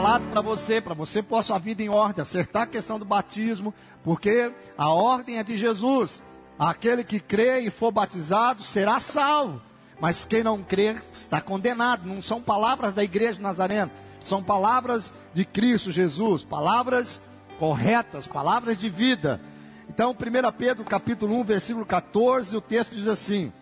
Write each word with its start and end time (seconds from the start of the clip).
recado 0.00 0.24
para 0.30 0.40
você, 0.40 0.80
para 0.80 0.94
você 0.94 1.22
pôr 1.22 1.38
a 1.38 1.42
sua 1.42 1.58
vida 1.58 1.82
em 1.82 1.88
ordem, 1.88 2.22
acertar 2.22 2.62
a 2.62 2.66
questão 2.66 2.98
do 2.98 3.04
batismo, 3.04 3.74
porque 4.02 4.50
a 4.76 4.88
ordem 4.88 5.38
é 5.38 5.44
de 5.44 5.56
Jesus. 5.56 6.22
Aquele 6.58 7.04
que 7.04 7.20
crê 7.20 7.60
e 7.60 7.70
for 7.70 7.90
batizado 7.90 8.62
será 8.62 9.00
salvo. 9.00 9.60
Mas 10.00 10.24
quem 10.24 10.42
não 10.42 10.62
crê 10.62 10.96
está 11.12 11.40
condenado. 11.40 12.06
Não 12.06 12.22
são 12.22 12.40
palavras 12.40 12.92
da 12.92 13.04
igreja 13.04 13.34
de 13.34 13.42
Nazareno, 13.42 13.90
são 14.20 14.42
palavras 14.42 15.12
de 15.34 15.44
Cristo 15.44 15.90
Jesus, 15.90 16.42
palavras 16.42 17.20
corretas, 17.58 18.26
palavras 18.26 18.78
de 18.78 18.88
vida. 18.88 19.40
Então, 19.88 20.12
1 20.12 20.52
Pedro 20.56 20.84
capítulo 20.84 21.38
1, 21.40 21.44
versículo 21.44 21.84
14, 21.84 22.56
o 22.56 22.60
texto 22.60 22.94
diz 22.94 23.06
assim: 23.06 23.52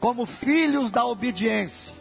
Como 0.00 0.26
filhos 0.26 0.90
da 0.90 1.04
obediência, 1.06 1.94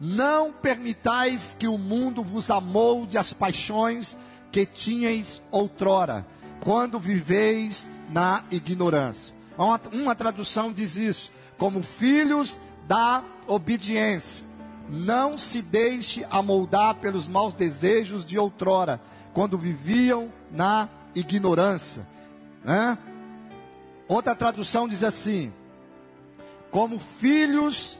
não 0.00 0.52
permitais 0.52 1.56
que 1.58 1.66
o 1.66 1.78
mundo 1.78 2.22
vos 2.22 2.50
amolde 2.50 3.16
as 3.16 3.32
paixões 3.32 4.16
que 4.52 4.66
tinhais 4.66 5.42
outrora, 5.50 6.26
quando 6.60 6.98
viveis 6.98 7.88
na 8.10 8.44
ignorância. 8.50 9.34
Uma, 9.56 9.80
uma 9.92 10.14
tradução 10.14 10.72
diz 10.72 10.96
isso: 10.96 11.30
como 11.58 11.82
filhos 11.82 12.60
da 12.86 13.22
obediência. 13.46 14.44
Não 14.88 15.36
se 15.36 15.60
deixe 15.60 16.24
amoldar 16.30 16.94
pelos 16.96 17.26
maus 17.26 17.52
desejos 17.54 18.24
de 18.24 18.38
outrora, 18.38 19.00
quando 19.34 19.58
viviam 19.58 20.32
na 20.50 20.88
ignorância. 21.12 22.06
Né? 22.64 22.96
Outra 24.06 24.34
tradução 24.36 24.86
diz 24.86 25.02
assim: 25.02 25.52
como 26.70 26.98
filhos 26.98 27.98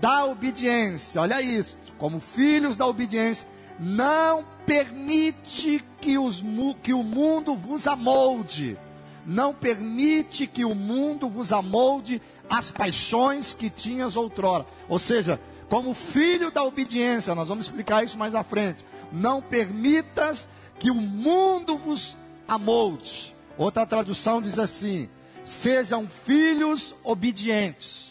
da 0.00 0.24
obediência, 0.24 1.20
olha 1.20 1.42
isso, 1.42 1.76
como 1.98 2.20
filhos 2.20 2.76
da 2.76 2.86
obediência, 2.86 3.46
não 3.78 4.44
permite 4.64 5.84
que, 6.00 6.18
os, 6.18 6.42
que 6.82 6.92
o 6.92 7.02
mundo 7.02 7.56
vos 7.56 7.86
amolde, 7.86 8.78
não 9.26 9.52
permite 9.52 10.46
que 10.46 10.64
o 10.64 10.74
mundo 10.74 11.28
vos 11.28 11.52
amolde 11.52 12.22
as 12.48 12.70
paixões 12.70 13.52
que 13.52 13.68
tinhas 13.68 14.16
outrora. 14.16 14.64
Ou 14.88 14.98
seja, 14.98 15.40
como 15.68 15.94
filho 15.94 16.50
da 16.50 16.62
obediência, 16.64 17.34
nós 17.34 17.48
vamos 17.48 17.66
explicar 17.66 18.04
isso 18.04 18.16
mais 18.16 18.34
à 18.34 18.42
frente. 18.42 18.84
Não 19.12 19.42
permitas 19.42 20.48
que 20.78 20.90
o 20.90 20.94
mundo 20.94 21.76
vos 21.76 22.16
amolde. 22.46 23.34
Outra 23.58 23.84
tradução 23.84 24.40
diz 24.40 24.58
assim: 24.58 25.08
sejam 25.44 26.08
filhos 26.08 26.94
obedientes 27.04 28.07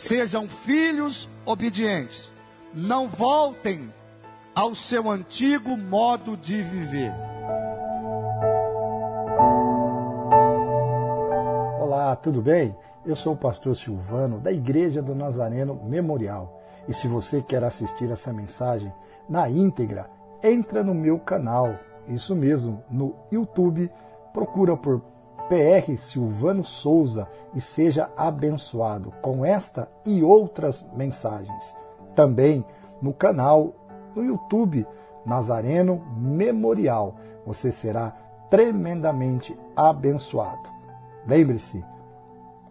Sejam 0.00 0.48
filhos 0.48 1.28
obedientes. 1.44 2.32
Não 2.72 3.06
voltem 3.06 3.92
ao 4.54 4.74
seu 4.74 5.10
antigo 5.10 5.76
modo 5.76 6.38
de 6.38 6.62
viver. 6.62 7.12
Olá, 11.78 12.16
tudo 12.16 12.40
bem? 12.40 12.74
Eu 13.04 13.14
sou 13.14 13.34
o 13.34 13.36
pastor 13.36 13.76
Silvano 13.76 14.40
da 14.40 14.50
Igreja 14.50 15.02
do 15.02 15.14
Nazareno 15.14 15.78
Memorial. 15.84 16.62
E 16.88 16.94
se 16.94 17.06
você 17.06 17.42
quer 17.42 17.62
assistir 17.62 18.10
essa 18.10 18.32
mensagem 18.32 18.90
na 19.28 19.50
íntegra, 19.50 20.10
entra 20.42 20.82
no 20.82 20.94
meu 20.94 21.18
canal. 21.18 21.78
Isso 22.08 22.34
mesmo, 22.34 22.82
no 22.90 23.14
YouTube, 23.30 23.90
procura 24.32 24.74
por 24.78 25.02
PR 25.50 25.98
Silvano 25.98 26.64
Souza 26.64 27.28
e 27.52 27.60
seja 27.60 28.08
abençoado 28.16 29.12
com 29.20 29.44
esta 29.44 29.90
e 30.06 30.22
outras 30.22 30.86
mensagens. 30.94 31.76
Também 32.14 32.64
no 33.02 33.12
canal 33.12 33.74
no 34.14 34.24
YouTube 34.24 34.86
Nazareno 35.26 36.00
Memorial. 36.16 37.16
Você 37.44 37.72
será 37.72 38.16
tremendamente 38.48 39.58
abençoado. 39.74 40.70
Lembre-se, 41.26 41.84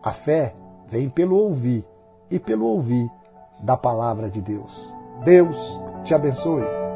a 0.02 0.14
fé 0.14 0.56
vem 0.88 1.10
pelo 1.10 1.36
ouvir 1.36 1.86
e 2.32 2.40
pelo 2.40 2.66
ouvir 2.66 3.12
da 3.60 3.76
palavra 3.76 4.30
de 4.30 4.40
Deus. 4.40 4.96
Deus 5.26 5.82
te 6.06 6.16
abençoe. 6.16 6.89